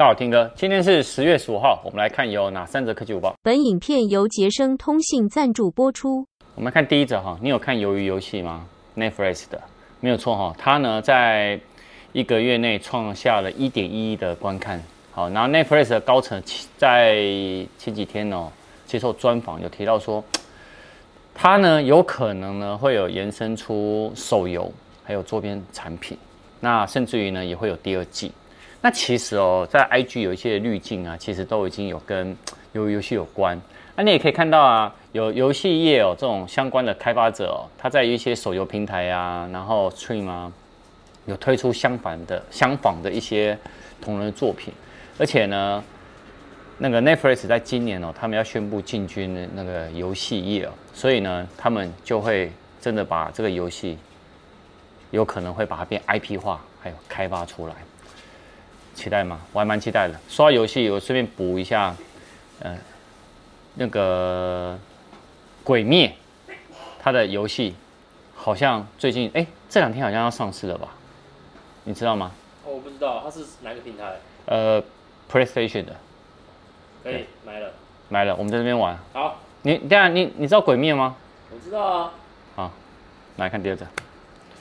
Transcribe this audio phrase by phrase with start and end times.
[0.00, 3.34] 大家好，听哥，今天是十月十五号，我们来看有哪三则科技午报。
[3.42, 6.26] 本影片由杰生通信赞助播出。
[6.54, 8.66] 我们看第一则哈，你有看鱿鱼游戏吗
[8.96, 9.60] ？Netflix 的，
[10.00, 11.60] 没有错哈，它呢在
[12.14, 14.82] 一个月内创下了一点一亿的观看。
[15.12, 16.42] 好，然后 Netflix 的高层
[16.78, 17.16] 在
[17.76, 18.50] 前几天哦
[18.86, 20.24] 接受专访，有提到说，
[21.34, 24.72] 它呢有可能呢会有延伸出手游，
[25.04, 26.16] 还有周边产品，
[26.58, 28.32] 那甚至于呢也会有第二季。
[28.82, 32.36] 那其实哦，在 IG 有一些滤镜啊，其实都已经有跟
[32.72, 33.60] 游 游戏有关。
[33.96, 40.50] 那你也可以看到啊，有游戏业哦这种相关的开发者哦，他在一些手游平台啊，然后 Stream 啊，
[41.26, 43.58] 有推出相反的、相仿的一些
[44.00, 44.72] 同人作品。
[45.18, 45.84] 而且呢，
[46.78, 53.98] 那个 Netflix 在今年哦，他们要宣布进军那个游戏业哦，所以呢，他们就会真的把这个游戏
[55.10, 57.74] 有可能会把它变 IP 化，还有开发出来。
[58.94, 59.40] 期待吗？
[59.52, 60.18] 我还蛮期待的。
[60.28, 61.94] 说到游戏，我顺便补一下，
[62.60, 62.76] 呃，
[63.74, 64.78] 那个
[65.64, 66.14] 《鬼灭》
[67.00, 67.74] 它的游戏
[68.34, 70.88] 好像最近哎，这两天好像要上市了吧？
[71.84, 72.32] 你知道吗？
[72.64, 74.16] 哦，我不知道，它是哪个平台？
[74.46, 74.82] 呃
[75.30, 75.96] ，PlayStation 的。
[77.02, 77.72] 可以买了。
[78.08, 78.98] 买了，我们在这边玩。
[79.12, 79.38] 好。
[79.62, 81.16] 你等下，你你知道《鬼灭》吗？
[81.50, 82.12] 我知道啊。
[82.56, 82.72] 好，
[83.36, 83.88] 来看第二张。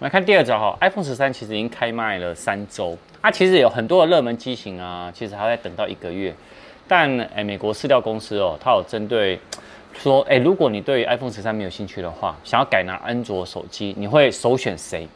[0.00, 6.34] 我们来看第二招哈，iPhone 十三其实已经开卖了三周，它、啊、其实有很多的热门机型啊，其实还在等到一个月。
[6.88, 9.38] 但诶，美国市调公司哦，它有针对
[9.92, 15.06] 说，诶，如果你对 iPhone 十三没有兴趣的话，想要改拿安卓手机，你会首选谁？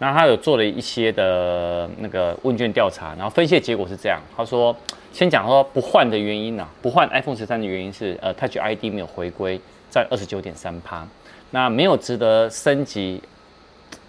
[0.00, 4.74] 那他有做了一些的那个问卷调查，然后分析的结果是这样，他说，
[5.12, 11.06] 先讲说不换的原因呢、不换 iPhone 十三的原因是，呃，Touch ID 没有回归，占二十九点三趴，
[11.52, 13.22] 那没有值得升级。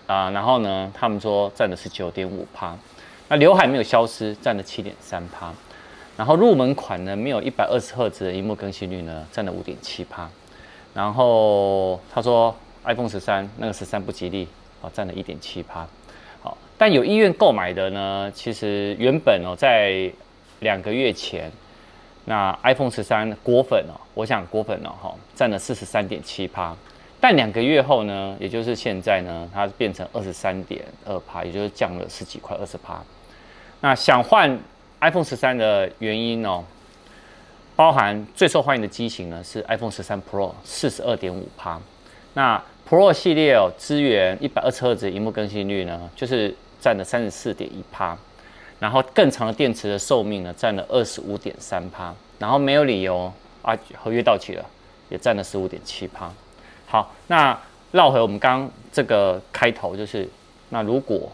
[0.10, 2.76] 啊，然后呢，他们说占的是九点五趴，
[3.28, 5.54] 那刘海没有消失，占了七点三趴，
[6.18, 10.28] 然后入门款呢，没有一百二十赫兹的萤幕更新率呢，占了五点七趴，
[10.96, 14.48] 然后他说 iPhone 十三那个十三不吉利
[14.82, 15.86] 啊，占了一点七趴，
[16.42, 20.12] 好，但有意愿购买的呢，其实原本哦，在
[20.62, 21.52] 两个月前，
[22.26, 26.76] 那 iPhone 十三果粉哦，我想果粉哦，哈，占了四十三点七趴。
[27.22, 33.02] 但两个月后呢，也就是现在呢，它变成二十三点二趴，也就是降了十几块，二十趴。
[33.82, 34.58] 那想换
[35.02, 36.64] iPhone 十三的原因哦，
[37.76, 41.80] 包含最受欢迎的机型呢是 iPhone 十三 Pro，四十二点五趴。
[42.34, 48.18] 那 Pro 系列哦，支援一百二十赫兹萤幕更新率呢，就是占了三十四点一趴。
[48.80, 52.16] 然后更长的电池的寿命呢，占了二十五点三趴。
[52.38, 53.32] 然后没有理由
[53.62, 54.66] 啊，合约到期了，
[55.10, 56.32] 也占了十五点七趴。
[56.92, 57.56] 好，那
[57.92, 60.28] 绕回我们刚刚这个开头，就是
[60.70, 61.32] 那如果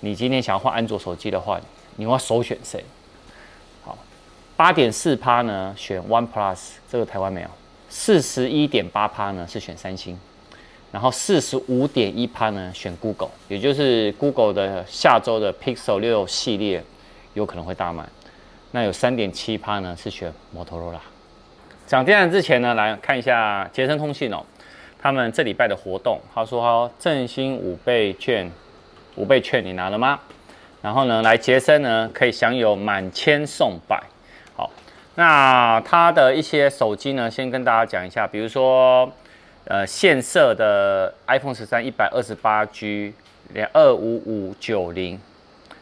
[0.00, 1.58] 你今天想要换安卓手机的话，
[1.96, 2.84] 你会首选谁？
[3.82, 3.96] 好，
[4.58, 7.48] 八点四趴呢选 OnePlus，这个台湾没有。
[7.88, 10.20] 四十一点八趴呢是选三星，
[10.92, 16.84] 然后四十五点一趴呢选 Google，也就是 Google 的下周的 Pixel 六系列
[17.32, 18.04] 有可能会大卖。
[18.72, 21.00] 那有三点七趴呢是选摩托罗拉。
[21.86, 24.44] 讲电缆之前呢，来看一下捷森通信哦。
[25.02, 28.52] 他们这礼拜的活动，他说振兴五倍券，
[29.16, 30.20] 五倍券你拿了吗？
[30.82, 33.98] 然后呢，来杰森呢可以享有满千送百。
[34.54, 34.70] 好，
[35.14, 39.10] 那他的一些手机呢，先跟大家讲一下，比如说
[39.64, 43.14] 呃现色的 iPhone 十三一百二十八 G
[43.54, 45.18] 连二五五九零，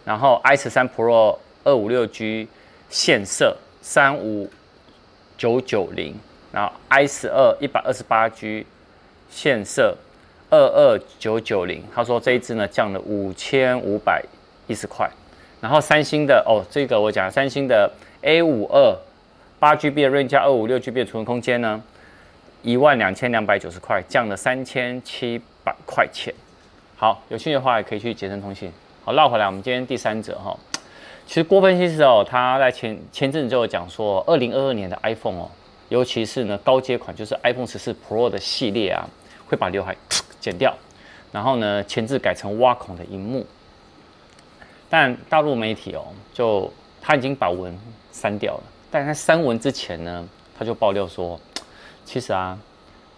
[0.04, 2.46] 然后 i 十三 Pro 二五六 G
[2.88, 4.48] 现色三五
[5.36, 6.14] 九九零，
[6.52, 8.64] 然后 i 十二一百二十八 G。
[9.30, 9.96] 现色
[10.50, 14.24] 二二九九零，他说这一支呢降了五千五百
[14.66, 15.08] 一十块，
[15.60, 17.90] 然后三星的哦，这个我讲三星的
[18.22, 18.96] A 五二
[19.58, 21.82] 八 GB 的 RAM 加二五六 GB 的储存空间呢，
[22.62, 26.32] 一万两千两百九十块，降了三千七百块钱。
[26.96, 28.72] 好，有兴趣的话也可以去捷成通信。
[29.04, 30.56] 好，绕回来，我们今天第三者哈，
[31.26, 35.50] 其实郭分析师哦，他在前前阵子就有讲说，二零二二年的 iPhone 哦。
[35.88, 39.08] 尤其是呢，高阶款就是 iPhone 十四 Pro 的系列啊，
[39.48, 39.96] 会把刘海
[40.38, 40.76] 剪掉，
[41.32, 43.44] 然后呢，前置改成挖孔的荧幕。
[44.88, 47.76] 但大陆媒体哦，就他已经把文
[48.12, 51.40] 删掉了，但在删文之前呢，他就爆料说，
[52.04, 52.58] 其实啊，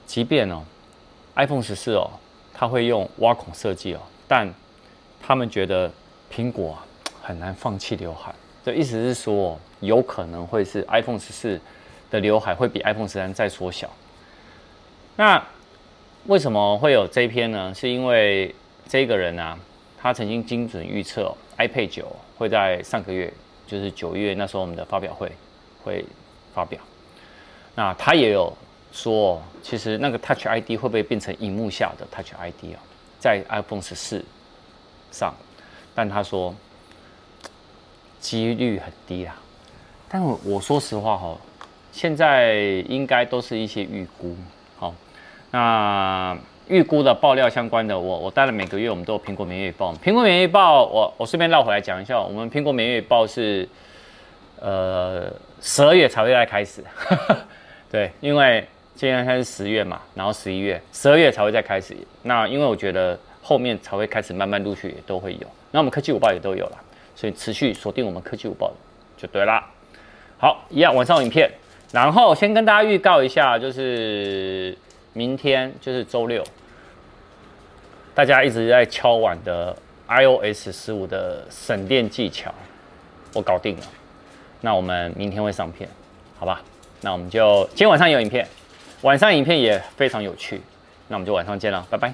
[0.07, 0.63] 即便哦
[1.35, 2.11] ，iPhone 十四哦，
[2.55, 4.53] 它会用挖孔设计哦，但
[5.21, 5.91] 他们觉得
[6.33, 6.87] 苹果啊
[7.23, 8.35] 很难放弃刘海，
[8.65, 11.61] 这意思是说，有可能会是 iPhone 十四。
[12.11, 13.89] 的刘海会比 iPhone 十三再缩小。
[15.15, 15.41] 那
[16.27, 17.73] 为什么会有这一篇呢？
[17.75, 18.55] 是因为
[18.89, 19.59] 这个人啊，
[19.99, 23.33] 他曾经精准预测 iPad 九会在上个月
[23.67, 25.31] 就是九月那时候我们的发表会
[25.83, 26.05] 会
[26.55, 26.81] 发表。
[27.75, 28.53] 那他也有
[28.93, 32.79] 说，其实那个 Touch ID 会不会变成荧幕下的 Touch ID 啊？
[33.19, 34.25] 在 iPhone 十四
[35.11, 35.35] 上，
[35.95, 36.55] 但他说
[38.21, 39.37] 几率很低啦。
[40.09, 41.39] 但我我说实话哈，
[41.93, 42.57] 现在
[42.89, 44.37] 应该都是一些预估。
[44.77, 44.95] 好，
[45.51, 46.37] 那
[46.69, 49.93] 预估的爆料相关的，我我当然每个月我们都有苹果每月报。
[49.95, 53.69] 苹果每月报，我我顺便绕回来讲一下，我们苹果每月报是
[54.61, 56.85] 呃十二月才会再开始。
[57.91, 58.65] 对，因为
[58.95, 61.97] 今天开始十月嘛，然后十一月、十二月才会再开始。
[62.23, 65.47] 那因为我觉得后面才会开始慢慢陆续也都会有。
[65.73, 66.79] 那我们科技五报也都有了，
[67.17, 68.73] 所以持续锁定我们科技五报
[69.17, 69.69] 就对啦。
[70.39, 71.51] 好，一样晚上有影片，
[71.93, 74.77] 然后先跟大家预告一下，就是
[75.13, 76.45] 明天就是周六，
[78.15, 79.77] 大家一直在敲碗的
[80.09, 82.55] iOS 十五的省电技巧，
[83.35, 83.83] 我搞定了。
[84.61, 85.89] 那我们明天会上片，
[86.39, 86.63] 好吧？
[87.01, 88.47] 那我们就今天晚上有影片，
[89.03, 90.61] 晚上影片也非常有趣，
[91.09, 92.13] 那我们就晚上见了，拜拜。